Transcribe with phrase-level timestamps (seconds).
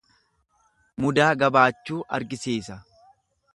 [1.05, 2.81] Mudaa gabaachuu agarsiisa.